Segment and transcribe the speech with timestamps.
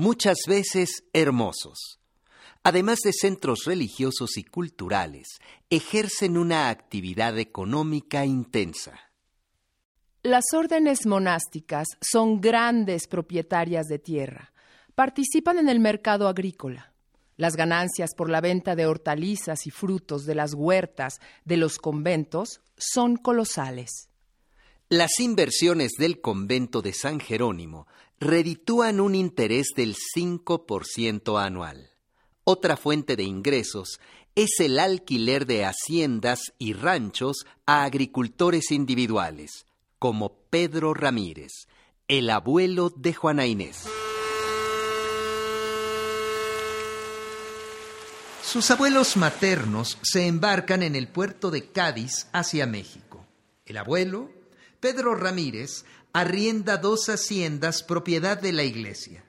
[0.00, 2.00] muchas veces hermosos.
[2.62, 5.28] Además de centros religiosos y culturales,
[5.68, 8.98] ejercen una actividad económica intensa.
[10.22, 14.52] Las órdenes monásticas son grandes propietarias de tierra.
[14.94, 16.94] Participan en el mercado agrícola.
[17.36, 22.62] Las ganancias por la venta de hortalizas y frutos de las huertas de los conventos
[22.78, 24.08] son colosales.
[24.88, 27.86] Las inversiones del convento de San Jerónimo
[28.20, 31.90] reditúan un interés del 5% anual.
[32.44, 33.98] Otra fuente de ingresos
[34.34, 39.64] es el alquiler de haciendas y ranchos a agricultores individuales,
[39.98, 41.66] como Pedro Ramírez,
[42.08, 43.86] el abuelo de Juana Inés.
[48.42, 53.24] Sus abuelos maternos se embarcan en el puerto de Cádiz hacia México.
[53.64, 54.30] El abuelo,
[54.80, 59.24] Pedro Ramírez, arrienda dos haciendas propiedad de la iglesia.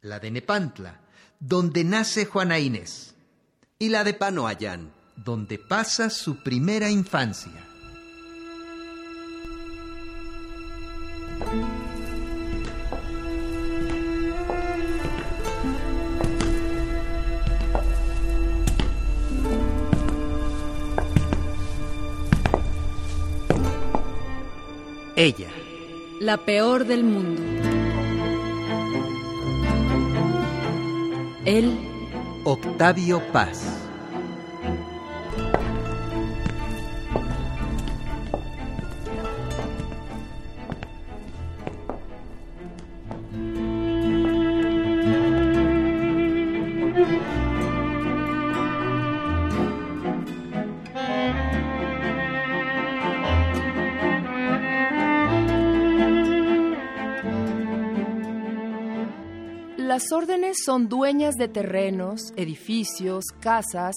[0.00, 1.00] La de Nepantla,
[1.38, 3.14] donde nace Juana Inés,
[3.78, 7.68] y la de Panoayán, donde pasa su primera infancia.
[25.14, 25.61] Ella.
[26.22, 27.42] La peor del mundo.
[31.44, 31.76] Él.
[32.44, 33.81] Octavio Paz.
[59.92, 63.96] Las órdenes son dueñas de terrenos, edificios, casas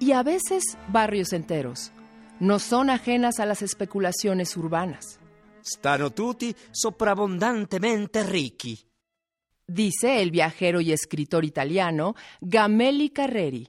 [0.00, 1.92] y a veces barrios enteros.
[2.40, 5.20] No son ajenas a las especulaciones urbanas.
[5.64, 8.76] Stanno tutti sopravvondantemente ricchi.
[9.64, 13.68] Dice el viajero y escritor italiano Gamelli Carreri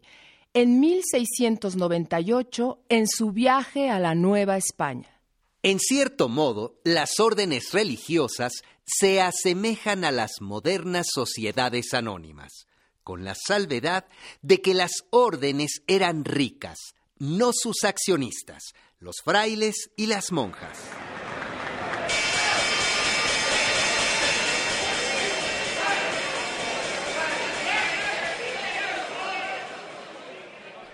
[0.55, 5.21] en 1698 en su viaje a la Nueva España.
[5.61, 12.67] En cierto modo, las órdenes religiosas se asemejan a las modernas sociedades anónimas,
[13.03, 14.05] con la salvedad
[14.41, 16.77] de que las órdenes eran ricas,
[17.19, 18.63] no sus accionistas,
[18.99, 20.79] los frailes y las monjas.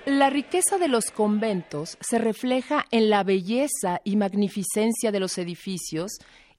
[0.06, 6.12] La riqueza de los conventos se refleja en la belleza y magnificencia de los edificios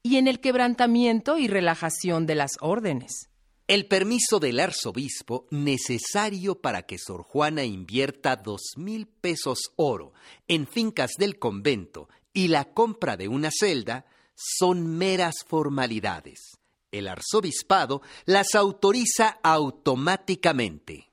[0.04, 3.30] y en el quebrantamiento y relajación de las órdenes.
[3.66, 10.12] El permiso del arzobispo, necesario para que Sor Juana invierta dos mil pesos oro
[10.46, 14.04] en fincas del convento y la compra de una celda,
[14.34, 16.58] son meras formalidades.
[16.92, 21.10] El arzobispado las autoriza automáticamente.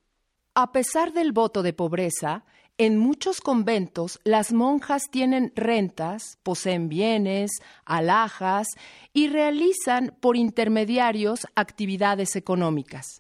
[0.54, 2.44] A pesar del voto de pobreza,
[2.78, 7.52] en muchos conventos las monjas tienen rentas, poseen bienes,
[7.86, 8.68] alhajas
[9.14, 13.20] y realizan por intermediarios actividades económicas.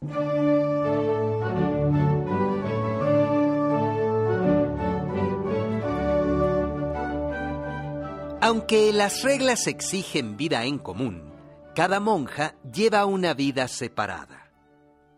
[8.43, 11.31] Aunque las reglas exigen vida en común,
[11.75, 14.40] cada monja lleva una vida separada.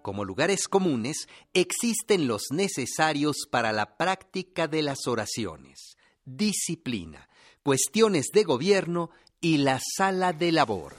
[0.03, 7.29] Como lugares comunes, existen los necesarios para la práctica de las oraciones, disciplina,
[7.63, 10.93] cuestiones de gobierno y la sala de labor.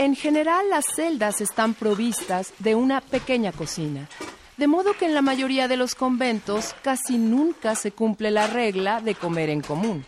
[0.00, 4.08] En general, las celdas están provistas de una pequeña cocina,
[4.56, 9.00] de modo que en la mayoría de los conventos casi nunca se cumple la regla
[9.00, 10.04] de comer en común,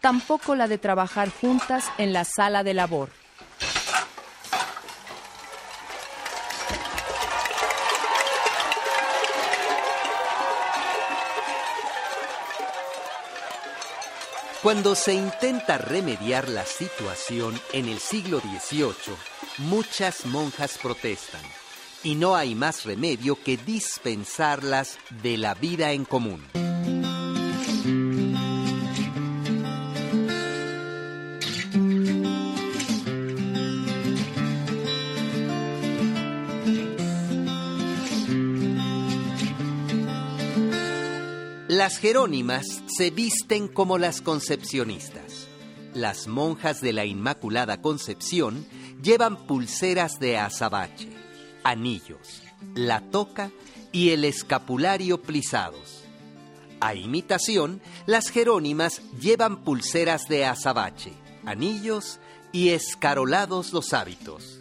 [0.00, 3.25] tampoco la de trabajar juntas en la sala de labor.
[14.66, 19.14] Cuando se intenta remediar la situación en el siglo XVIII,
[19.58, 21.42] muchas monjas protestan
[22.02, 26.65] y no hay más remedio que dispensarlas de la vida en común.
[41.86, 45.46] Las jerónimas se visten como las concepcionistas.
[45.94, 48.66] Las monjas de la Inmaculada Concepción
[49.00, 51.08] llevan pulseras de azabache,
[51.62, 52.42] anillos,
[52.74, 53.52] la toca
[53.92, 56.02] y el escapulario plisados.
[56.80, 61.12] A imitación, las jerónimas llevan pulseras de azabache,
[61.44, 62.18] anillos
[62.50, 64.58] y escarolados los hábitos.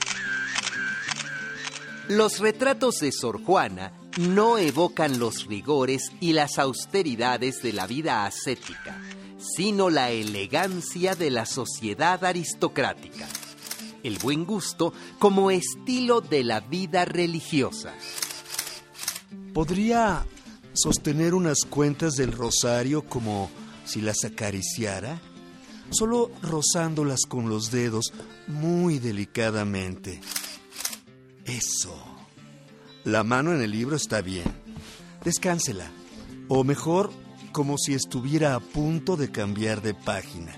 [2.07, 8.25] Los retratos de Sor Juana no evocan los rigores y las austeridades de la vida
[8.25, 9.01] ascética,
[9.37, 13.27] sino la elegancia de la sociedad aristocrática,
[14.03, 17.93] el buen gusto como estilo de la vida religiosa.
[19.53, 20.25] ¿Podría
[20.73, 23.49] sostener unas cuentas del rosario como
[23.85, 25.19] si las acariciara?
[25.89, 28.13] Solo rozándolas con los dedos
[28.47, 30.19] muy delicadamente.
[31.45, 32.14] Eso.
[33.05, 34.45] La mano en el libro está bien.
[35.23, 35.91] Descánsela.
[36.47, 37.11] O mejor,
[37.51, 40.55] como si estuviera a punto de cambiar de página.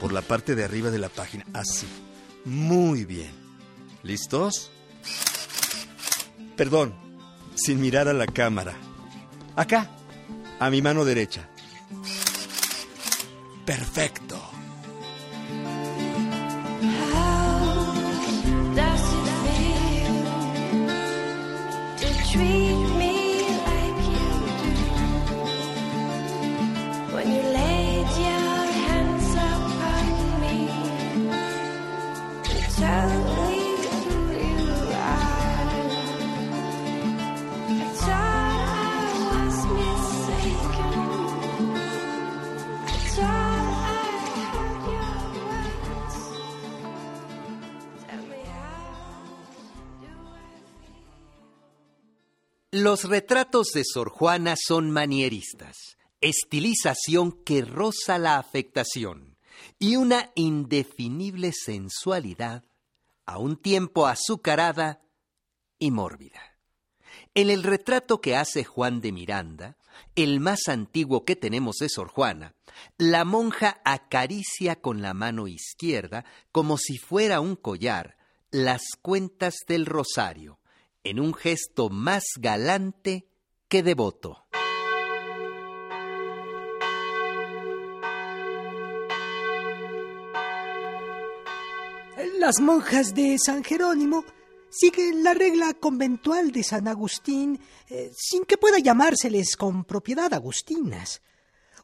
[0.00, 1.44] Por la parte de arriba de la página.
[1.52, 1.86] Así.
[2.44, 3.30] Muy bien.
[4.02, 4.72] ¿Listos?
[6.56, 6.94] Perdón,
[7.54, 8.74] sin mirar a la cámara.
[9.54, 9.90] Acá,
[10.58, 11.48] a mi mano derecha.
[13.64, 14.29] Perfecto.
[53.00, 59.38] Los retratos de Sor Juana son manieristas, estilización que roza la afectación
[59.78, 62.62] y una indefinible sensualidad,
[63.24, 65.00] a un tiempo azucarada
[65.78, 66.42] y mórbida.
[67.34, 69.78] En el retrato que hace Juan de Miranda,
[70.14, 72.54] el más antiguo que tenemos de Sor Juana,
[72.98, 78.18] la monja acaricia con la mano izquierda, como si fuera un collar,
[78.50, 80.59] las cuentas del rosario,
[81.04, 83.26] en un gesto más galante
[83.68, 84.46] que devoto.
[92.38, 94.24] Las monjas de San Jerónimo
[94.70, 101.22] siguen la regla conventual de San Agustín eh, sin que pueda llamárseles con propiedad agustinas.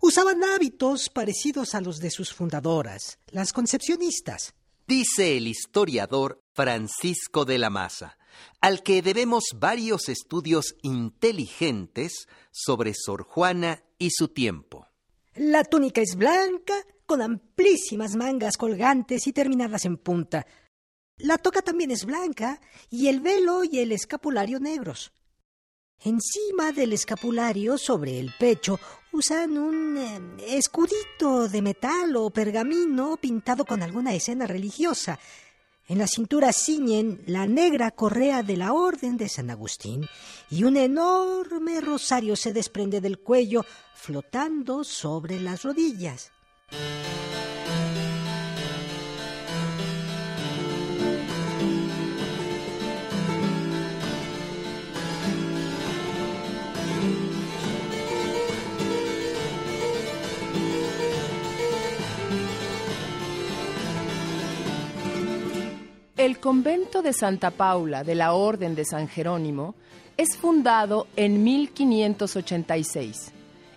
[0.00, 4.54] Usaban hábitos parecidos a los de sus fundadoras, las concepcionistas.
[4.86, 8.16] Dice el historiador Francisco de la Maza,
[8.60, 14.86] al que debemos varios estudios inteligentes sobre Sor Juana y su tiempo.
[15.34, 16.74] La túnica es blanca,
[17.06, 20.46] con amplísimas mangas colgantes y terminadas en punta.
[21.18, 22.60] La toca también es blanca
[22.90, 25.12] y el velo y el escapulario negros.
[26.04, 28.78] Encima del escapulario, sobre el pecho,
[29.12, 35.18] usan un eh, escudito de metal o pergamino pintado con alguna escena religiosa.
[35.88, 40.08] En la cintura ciñen la negra correa de la Orden de San Agustín
[40.50, 46.32] y un enorme rosario se desprende del cuello flotando sobre las rodillas.
[66.16, 69.74] El convento de Santa Paula de la Orden de San Jerónimo
[70.16, 73.32] es fundado en 1586.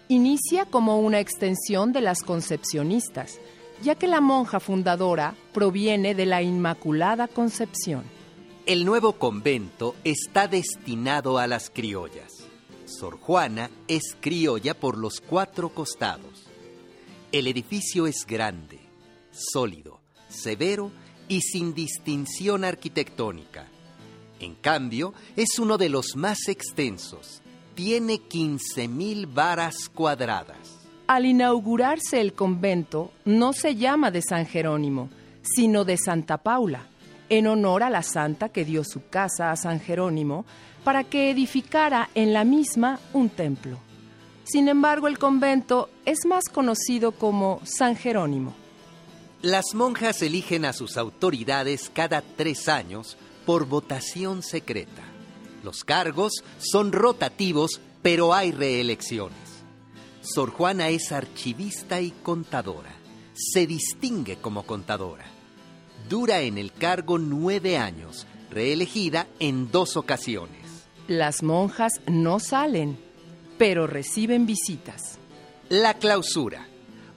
[0.07, 3.41] Inicia como una extensión de las concepcionistas,
[3.81, 8.05] ya que la monja fundadora proviene de la Inmaculada Concepción.
[8.65, 12.31] El nuevo convento está destinado a las criollas.
[12.85, 16.47] Sor Juana es criolla por los cuatro costados.
[17.33, 18.79] El edificio es grande,
[19.29, 20.93] sólido, severo
[21.29, 23.67] y sin distinción arquitectónica.
[24.41, 27.41] En cambio, es uno de los más extensos.
[27.75, 30.79] Tiene 15.000 varas cuadradas.
[31.07, 35.09] Al inaugurarse el convento, no se llama de San Jerónimo,
[35.41, 36.87] sino de Santa Paula,
[37.29, 40.45] en honor a la santa que dio su casa a San Jerónimo
[40.83, 43.77] para que edificara en la misma un templo.
[44.43, 48.55] Sin embargo, el convento es más conocido como San Jerónimo.
[49.41, 53.15] Las monjas eligen a sus autoridades cada tres años
[53.45, 55.03] por votación secreta.
[55.63, 59.37] Los cargos son rotativos, pero hay reelecciones.
[60.21, 62.93] Sor Juana es archivista y contadora.
[63.33, 65.25] Se distingue como contadora.
[66.09, 70.65] Dura en el cargo nueve años, reelegida en dos ocasiones.
[71.07, 72.99] Las monjas no salen,
[73.57, 75.17] pero reciben visitas.
[75.69, 76.67] La clausura.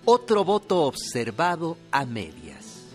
[0.05, 2.89] Otro voto observado a medias.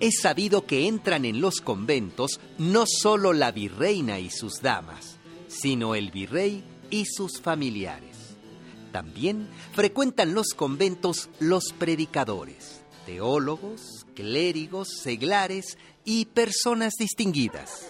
[0.00, 5.94] Es sabido que entran en los conventos no solo la virreina y sus damas, sino
[5.94, 8.36] el virrey y sus familiares.
[8.92, 17.88] También frecuentan los conventos los predicadores, teólogos, clérigos, seglares y personas distinguidas.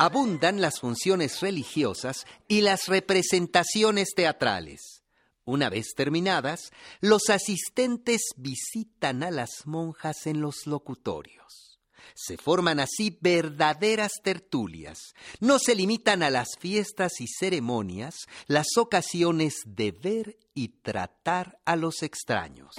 [0.00, 5.02] Abundan las funciones religiosas y las representaciones teatrales.
[5.44, 11.80] Una vez terminadas, los asistentes visitan a las monjas en los locutorios.
[12.14, 15.14] Se forman así verdaderas tertulias.
[15.40, 21.74] No se limitan a las fiestas y ceremonias las ocasiones de ver y tratar a
[21.74, 22.76] los extraños.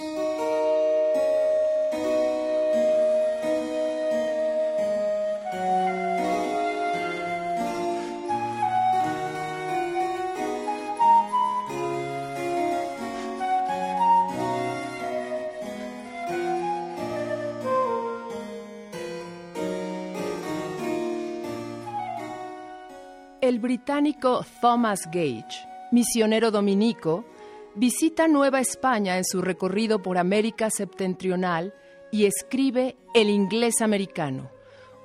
[23.49, 27.25] El británico Thomas Gage, misionero dominico,
[27.73, 31.73] visita Nueva España en su recorrido por América septentrional
[32.11, 34.51] y escribe El inglés americano,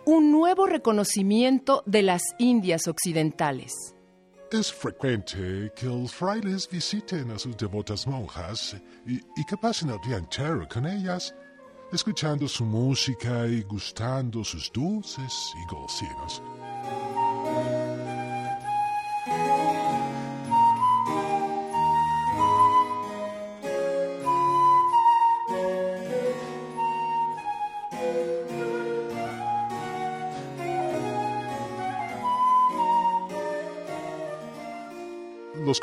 [0.05, 3.73] un nuevo reconocimiento de las Indias occidentales.
[4.53, 10.01] Es frecuente que los frailes visiten a sus devotas monjas y, y que pasen el
[10.07, 11.35] día entero con ellas,
[11.91, 15.33] escuchando su música y gustando sus dulces
[15.63, 16.43] y golosinas.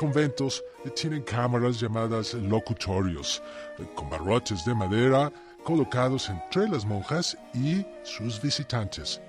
[0.01, 0.63] Conventos
[0.95, 3.39] tienen cámaras llamadas locutorios,
[3.77, 5.31] eh, con barrotes de madera
[5.63, 9.21] colocados entre las monjas y sus visitantes.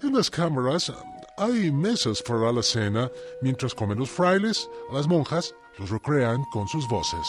[0.00, 0.92] En las cámaras
[1.36, 3.10] hay mesas para la cena,
[3.42, 7.26] mientras comen los frailes, las monjas los recrean con sus voces.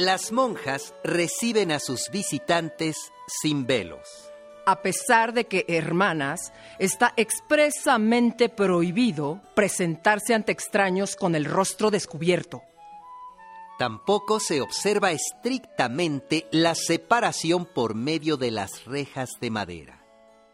[0.00, 4.08] Las monjas reciben a sus visitantes sin velos.
[4.64, 12.62] A pesar de que, hermanas, está expresamente prohibido presentarse ante extraños con el rostro descubierto.
[13.78, 20.02] Tampoco se observa estrictamente la separación por medio de las rejas de madera.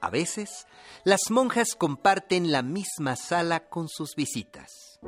[0.00, 0.66] A veces,
[1.04, 4.98] las monjas comparten la misma sala con sus visitas.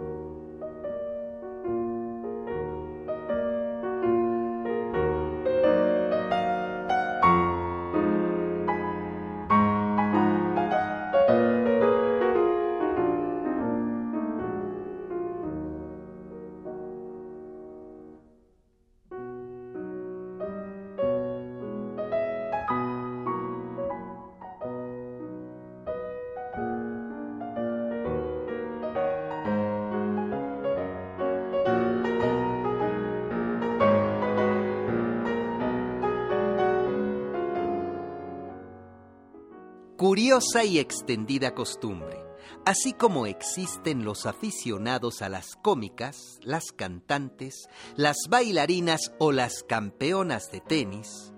[40.09, 42.17] Curiosa y extendida costumbre.
[42.65, 50.51] Así como existen los aficionados a las cómicas, las cantantes, las bailarinas o las campeonas
[50.51, 51.35] de tenis,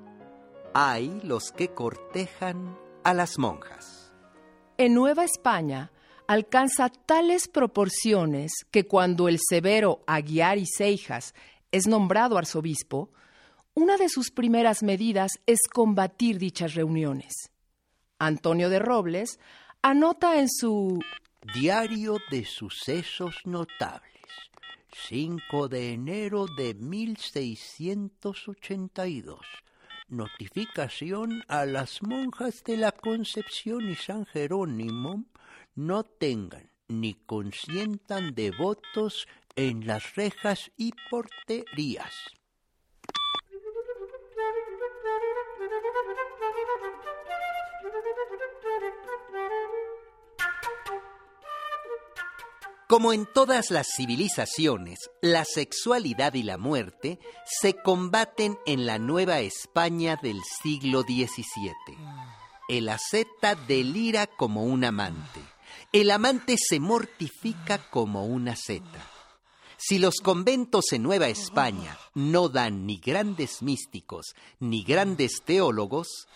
[0.73, 4.15] hay los que cortejan a las monjas.
[4.79, 5.91] En Nueva España
[6.29, 11.35] alcanza tales proporciones que cuando el severo Aguiar y Seijas
[11.73, 13.11] es nombrado arzobispo,
[13.75, 17.50] una de sus primeras medidas es combatir dichas reuniones.
[18.21, 19.41] Antonio de Robles
[19.81, 21.01] anota en su
[21.55, 24.11] Diario de Sucesos Notables,
[25.09, 29.41] 5 de enero de 1682.
[30.09, 35.25] Notificación a las monjas de la Concepción y San Jerónimo
[35.75, 42.13] no tengan ni consientan devotos en las rejas y porterías.
[52.91, 59.39] Como en todas las civilizaciones, la sexualidad y la muerte se combaten en la Nueva
[59.39, 61.97] España del siglo XVII.
[62.69, 65.41] El asceta delira como un amante.
[65.93, 69.20] El amante se mortifica como una asceta.
[69.83, 76.29] Si los conventos en Nueva España no dan ni grandes místicos ni grandes teólogos,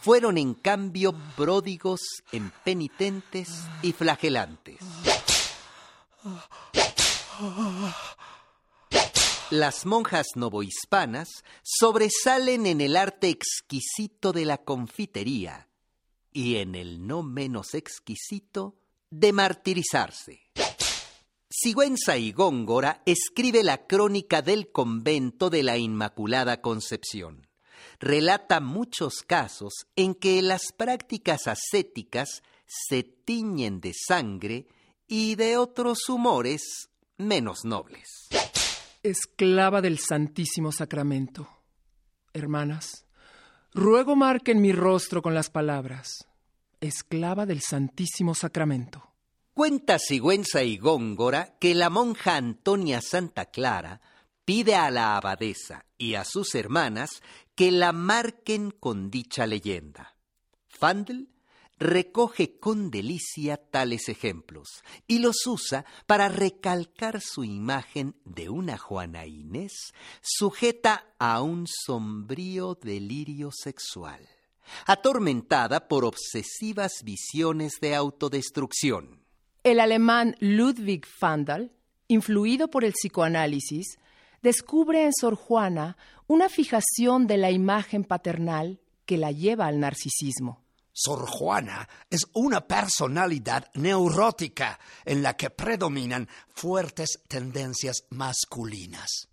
[0.00, 2.00] fueron en cambio pródigos
[2.32, 3.50] en penitentes
[3.82, 4.78] y flagelantes.
[9.50, 11.28] Las monjas novohispanas
[11.62, 15.68] sobresalen en el arte exquisito de la confitería
[16.32, 18.74] y en el no menos exquisito
[19.10, 20.40] de martirizarse.
[21.58, 27.46] Sigüenza y Góngora escribe la crónica del convento de la Inmaculada Concepción.
[27.98, 34.66] Relata muchos casos en que las prácticas ascéticas se tiñen de sangre
[35.08, 38.28] y de otros humores menos nobles.
[39.02, 41.48] Esclava del Santísimo Sacramento.
[42.34, 43.06] Hermanas,
[43.72, 46.28] ruego marquen mi rostro con las palabras.
[46.82, 49.15] Esclava del Santísimo Sacramento.
[49.56, 54.02] Cuenta Sigüenza y Góngora que la monja Antonia Santa Clara
[54.44, 57.22] pide a la abadesa y a sus hermanas
[57.54, 60.14] que la marquen con dicha leyenda.
[60.68, 61.30] Fandel
[61.78, 69.24] recoge con delicia tales ejemplos y los usa para recalcar su imagen de una Juana
[69.24, 74.20] Inés sujeta a un sombrío delirio sexual,
[74.84, 79.24] atormentada por obsesivas visiones de autodestrucción.
[79.66, 81.72] El alemán Ludwig Fandal,
[82.06, 83.98] influido por el psicoanálisis,
[84.40, 85.96] descubre en Sor Juana
[86.28, 90.62] una fijación de la imagen paternal que la lleva al narcisismo.
[90.92, 99.28] Sor Juana es una personalidad neurótica en la que predominan fuertes tendencias masculinas.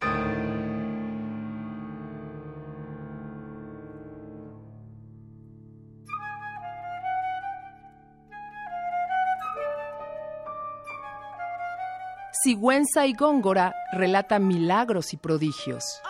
[12.44, 16.02] Sigüenza y Góngora relatan milagros y prodigios.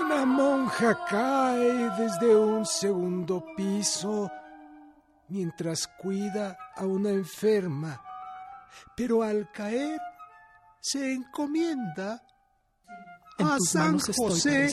[0.00, 4.30] Una monja cae desde un segundo piso
[5.28, 8.00] mientras cuida a una enferma,
[8.96, 10.00] pero al caer
[10.80, 12.22] se encomienda
[13.36, 14.72] En a San José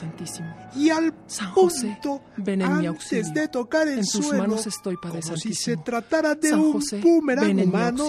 [0.73, 4.43] y al San José, punto ven en mi antes de tocar el En tus suelo,
[4.43, 8.08] manos estoy, como si se tratara de San un boomerang humano,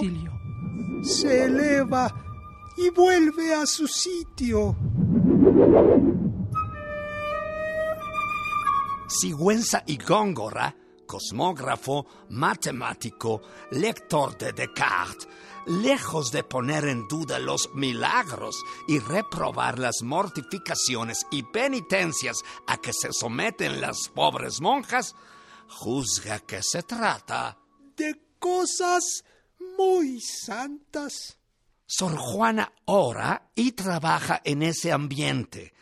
[1.03, 2.30] se eleva
[2.83, 4.75] y vuelve a su sitio.
[9.07, 13.41] Sigüenza y Góngora, cosmógrafo, matemático,
[13.71, 15.27] lector de Descartes,
[15.67, 18.55] lejos de poner en duda los milagros
[18.87, 25.15] y reprobar las mortificaciones y penitencias a que se someten las pobres monjas,
[25.67, 27.59] juzga que se trata
[27.95, 29.23] de cosas
[29.77, 31.40] muy santas.
[31.93, 35.73] Sor Juana ora y trabaja en ese ambiente.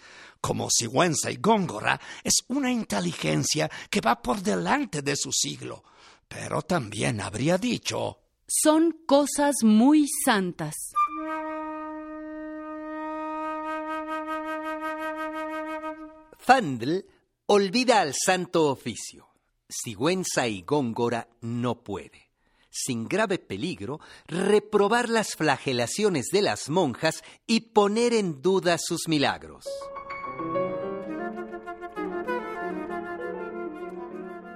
[0.42, 5.84] Como Sigüenza y Góngora, es una inteligencia que va por delante de su siglo.
[6.28, 10.74] Pero también habría dicho, Son cosas muy santas.
[16.40, 17.06] Fandl
[17.46, 19.28] olvida al santo oficio.
[19.70, 22.29] Sigüenza y Góngora no puede,
[22.70, 29.66] sin grave peligro, reprobar las flagelaciones de las monjas y poner en duda sus milagros.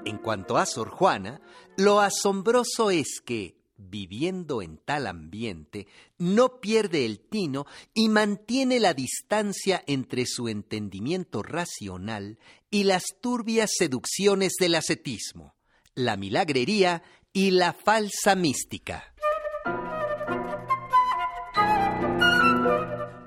[0.05, 1.41] En cuanto a Sor Juana,
[1.77, 8.93] lo asombroso es que, viviendo en tal ambiente, no pierde el tino y mantiene la
[8.93, 12.37] distancia entre su entendimiento racional
[12.69, 15.55] y las turbias seducciones del ascetismo,
[15.95, 19.13] la milagrería y la falsa mística.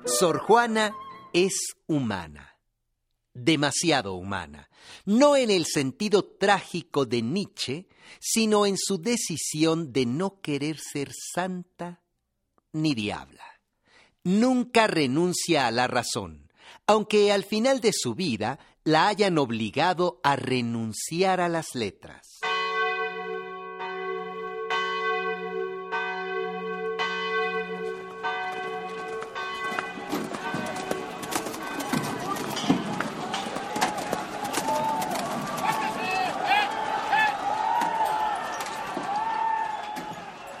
[0.05, 0.95] Sor Juana
[1.33, 2.57] es humana
[3.43, 4.69] demasiado humana,
[5.05, 7.87] no en el sentido trágico de Nietzsche,
[8.19, 12.01] sino en su decisión de no querer ser santa
[12.73, 13.45] ni diabla.
[14.23, 16.51] Nunca renuncia a la razón,
[16.85, 22.39] aunque al final de su vida la hayan obligado a renunciar a las letras.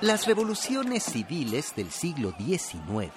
[0.07, 3.11] Las revoluciones civiles del siglo XIX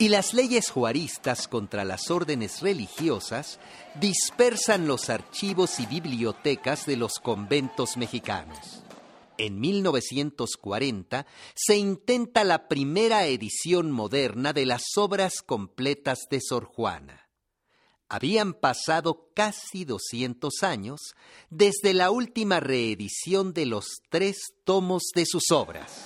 [0.00, 3.60] y las leyes juaristas contra las órdenes religiosas
[4.00, 8.82] dispersan los archivos y bibliotecas de los conventos mexicanos.
[9.38, 17.21] En 1940 se intenta la primera edición moderna de las obras completas de Sor Juana.
[18.14, 21.14] Habían pasado casi 200 años
[21.48, 26.04] desde la última reedición de los tres tomos de sus obras.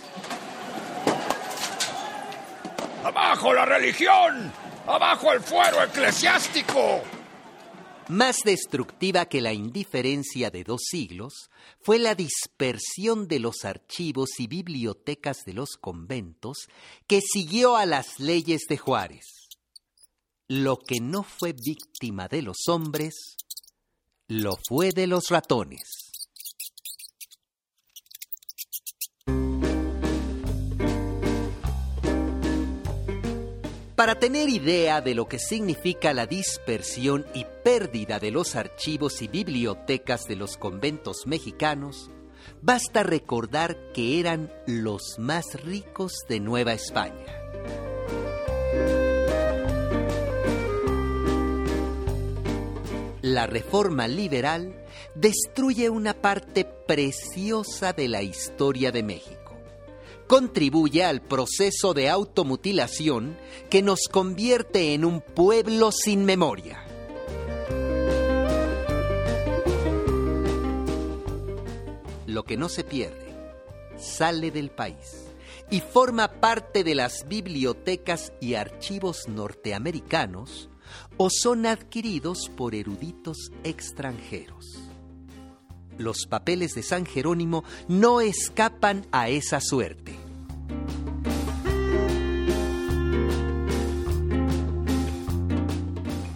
[3.03, 4.53] ¡Abajo la religión!
[4.87, 7.03] ¡Abajo el fuero eclesiástico!
[8.07, 14.47] Más destructiva que la indiferencia de dos siglos fue la dispersión de los archivos y
[14.47, 16.69] bibliotecas de los conventos
[17.09, 19.46] que siguió a las leyes de Juárez.
[20.49, 23.37] Lo que no fue víctima de los hombres,
[24.29, 25.83] lo fue de los ratones.
[33.97, 39.27] Para tener idea de lo que significa la dispersión y pérdida de los archivos y
[39.27, 42.13] bibliotecas de los conventos mexicanos,
[42.63, 47.25] basta recordar que eran los más ricos de Nueva España.
[53.27, 54.87] La reforma liberal
[55.17, 59.59] destruye una parte preciosa de la historia de México.
[60.29, 63.37] Contribuye al proceso de automutilación
[63.69, 66.87] que nos convierte en un pueblo sin memoria.
[72.29, 73.27] Lo que no se pierde
[73.99, 75.25] sale del país
[75.69, 80.69] y forma parte de las bibliotecas y archivos norteamericanos
[81.17, 84.65] o son adquiridos por eruditos extranjeros.
[85.99, 90.15] Los papeles de San Jerónimo no escapan a esa suerte.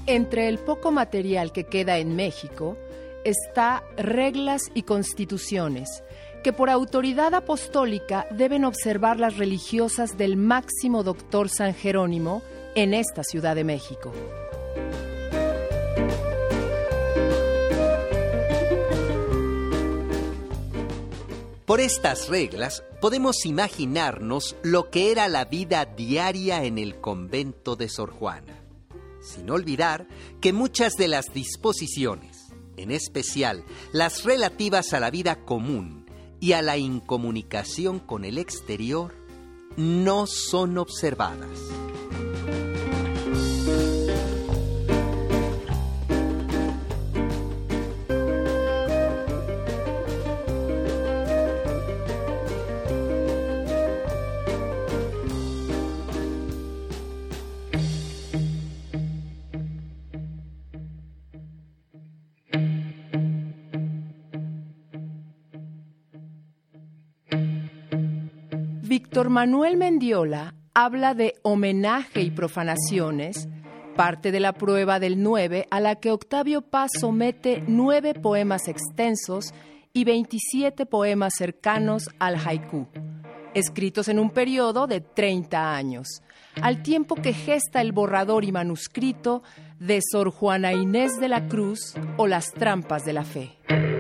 [0.07, 2.77] Entre el poco material que queda en México
[3.25, 6.03] está reglas y constituciones
[6.43, 12.43] que por autoridad apostólica deben observar las religiosas del máximo doctor San Jerónimo
[12.75, 14.13] en esta Ciudad de México.
[21.71, 27.89] Por estas reglas podemos imaginarnos lo que era la vida diaria en el convento de
[27.89, 28.59] Sor Juana,
[29.23, 30.09] sin olvidar
[30.41, 36.07] que muchas de las disposiciones, en especial las relativas a la vida común
[36.41, 39.15] y a la incomunicación con el exterior,
[39.77, 41.61] no son observadas.
[69.29, 73.49] Manuel Mendiola habla de homenaje y profanaciones,
[73.97, 79.53] parte de la prueba del 9 a la que Octavio Paz somete nueve poemas extensos
[79.93, 82.87] y 27 poemas cercanos al haiku,
[83.53, 86.23] escritos en un periodo de 30 años,
[86.63, 89.43] al tiempo que gesta el borrador y manuscrito
[89.79, 94.00] de Sor Juana Inés de la Cruz o Las Trampas de la Fe.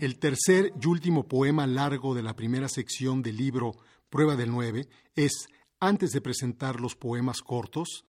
[0.00, 3.72] El tercer y último poema largo de la primera sección del libro
[4.08, 5.48] Prueba del Nueve es,
[5.80, 8.04] antes de presentar los poemas cortos,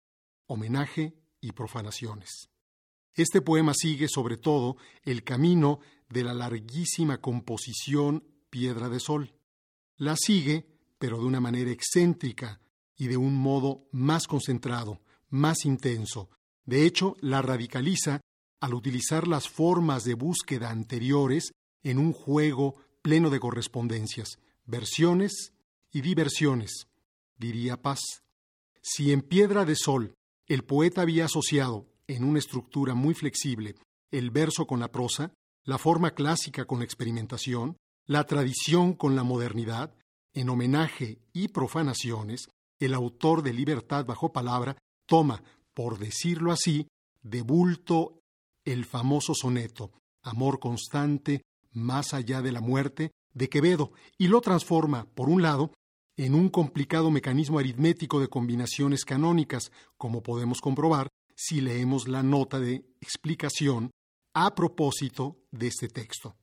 [0.45, 2.49] homenaje y profanaciones.
[3.15, 9.34] Este poema sigue sobre todo el camino de la larguísima composición Piedra de Sol.
[9.97, 10.67] La sigue,
[10.99, 12.62] pero de una manera excéntrica
[12.97, 16.30] y de un modo más concentrado, más intenso.
[16.65, 18.21] De hecho, la radicaliza
[18.60, 21.52] al utilizar las formas de búsqueda anteriores
[21.84, 25.54] en un juego pleno de correspondencias, versiones
[25.92, 26.88] y diversiones,
[27.38, 28.00] diría Paz.
[28.82, 30.13] Si en Piedra de Sol
[30.48, 33.76] el poeta había asociado, en una estructura muy flexible,
[34.12, 35.32] el verso con la prosa,
[35.63, 39.94] la forma clásica con la experimentación, la tradición con la modernidad,
[40.34, 46.88] en homenaje y profanaciones, el autor de Libertad bajo palabra toma, por decirlo así,
[47.22, 48.20] de bulto
[48.65, 55.05] el famoso soneto, Amor constante, más allá de la muerte, de Quevedo, y lo transforma,
[55.13, 55.71] por un lado,
[56.17, 62.60] en un complicado mecanismo aritmético de combinaciones canónicas, como podemos comprobar si leemos la nota
[62.60, 63.91] de explicación
[64.34, 66.36] a propósito de este texto.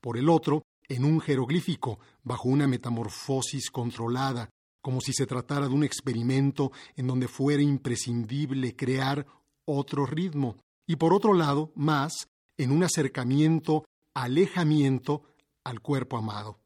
[0.00, 4.48] Por el otro, en un jeroglífico bajo una metamorfosis controlada,
[4.80, 9.26] como si se tratara de un experimento en donde fuera imprescindible crear
[9.64, 15.22] otro ritmo, y por otro lado, más en un acercamiento, alejamiento
[15.64, 16.60] al cuerpo amado.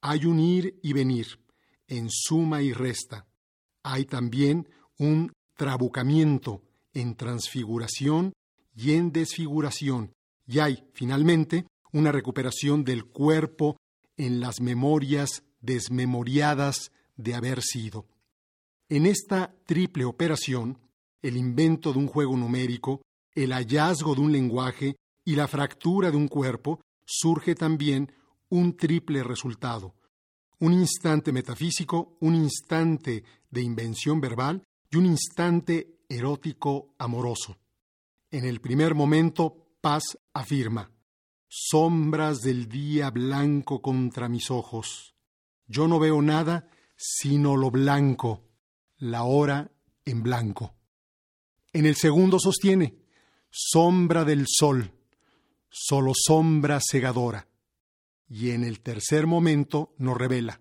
[0.00, 1.40] Hay un ir y venir,
[1.86, 3.26] en suma y resta.
[3.82, 4.68] Hay también
[4.98, 8.32] un trabucamiento en transfiguración
[8.74, 10.12] y en desfiguración,
[10.46, 13.76] y hay, finalmente, una recuperación del cuerpo
[14.16, 18.06] en las memorias desmemoriadas de haber sido.
[18.88, 20.78] En esta triple operación,
[21.22, 23.02] el invento de un juego numérico,
[23.34, 28.12] el hallazgo de un lenguaje y la fractura de un cuerpo, surge también
[28.48, 29.94] un triple resultado.
[30.58, 37.56] Un instante metafísico, un instante de invención verbal y un instante erótico amoroso.
[38.30, 40.90] En el primer momento, Paz afirma,
[41.48, 45.14] Sombras del día blanco contra mis ojos.
[45.66, 48.48] Yo no veo nada sino lo blanco,
[48.98, 49.72] la hora
[50.04, 50.76] en blanco.
[51.72, 52.96] En el segundo sostiene,
[53.50, 54.92] sombra del sol,
[55.72, 57.48] solo sombra cegadora.
[58.28, 60.60] Y en el tercer momento nos revela,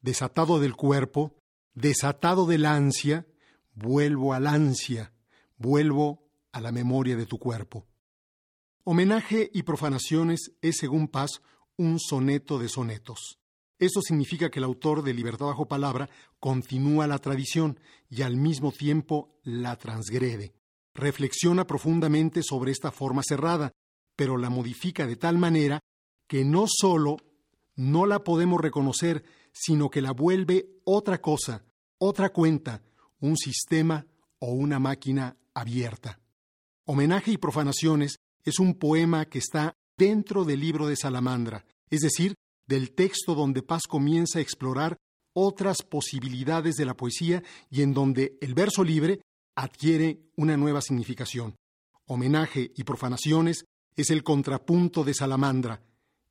[0.00, 1.34] desatado del cuerpo,
[1.74, 3.26] desatado del ansia,
[3.74, 5.12] vuelvo al ansia,
[5.56, 7.86] vuelvo a la memoria de tu cuerpo.
[8.84, 11.42] Homenaje y profanaciones es, según Paz,
[11.76, 13.38] un soneto de sonetos.
[13.78, 18.70] Esto significa que el autor de Libertad bajo palabra continúa la tradición y al mismo
[18.70, 20.54] tiempo la transgrede.
[20.94, 23.72] Reflexiona profundamente sobre esta forma cerrada,
[24.22, 25.80] pero la modifica de tal manera
[26.28, 27.16] que no sólo
[27.74, 31.64] no la podemos reconocer, sino que la vuelve otra cosa,
[31.98, 32.84] otra cuenta,
[33.18, 34.06] un sistema
[34.38, 36.20] o una máquina abierta.
[36.84, 42.36] Homenaje y profanaciones es un poema que está dentro del libro de Salamandra, es decir,
[42.68, 44.98] del texto donde Paz comienza a explorar
[45.32, 49.20] otras posibilidades de la poesía y en donde el verso libre
[49.56, 51.56] adquiere una nueva significación.
[52.06, 53.64] Homenaje y profanaciones
[53.96, 55.82] es el contrapunto de Salamandra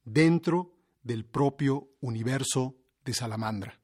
[0.04, 3.80] dentro del propio universo de Salamandra.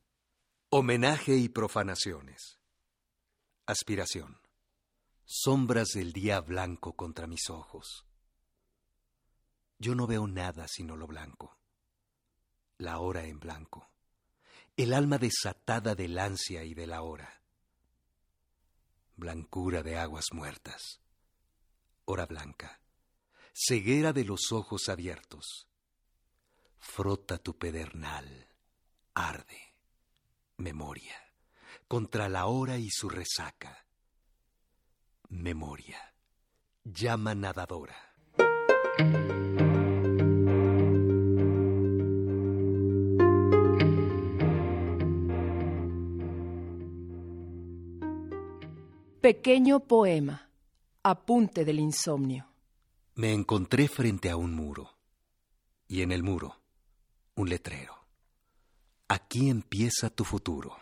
[0.70, 2.60] Homenaje y profanaciones.
[3.66, 4.40] Aspiración.
[5.26, 8.06] Sombras del día blanco contra mis ojos.
[9.80, 11.58] Yo no veo nada sino lo blanco
[12.78, 13.90] la hora en blanco,
[14.76, 17.42] el alma desatada del ansia y de la hora.
[19.16, 21.02] Blancura de aguas muertas,
[22.06, 22.80] hora blanca,
[23.60, 25.68] ceguera de los ojos abiertos.
[26.78, 28.48] Frota tu pedernal,
[29.16, 29.74] arde,
[30.58, 31.16] memoria,
[31.88, 33.86] contra la hora y su resaca.
[35.30, 36.14] Memoria,
[36.84, 37.98] llama nadadora.
[49.20, 50.48] Pequeño poema.
[51.04, 52.57] Apunte del insomnio.
[53.18, 54.92] Me encontré frente a un muro.
[55.88, 56.62] Y en el muro,
[57.34, 57.96] un letrero.
[59.08, 60.78] Aquí empieza tu futuro.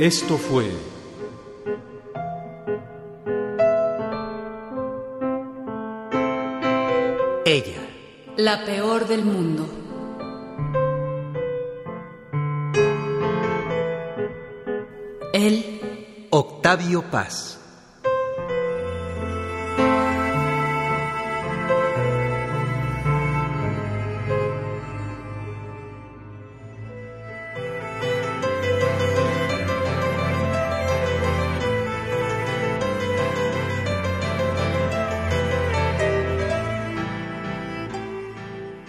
[0.00, 0.68] Esto fue
[7.44, 7.88] Ella.
[8.36, 9.79] La peor del mundo.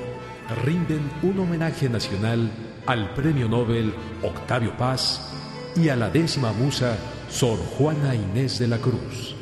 [0.64, 2.50] rinden un homenaje nacional
[2.86, 5.32] al Premio Nobel Octavio Paz
[5.76, 6.96] y a la décima musa
[7.30, 9.41] Sor Juana Inés de la Cruz.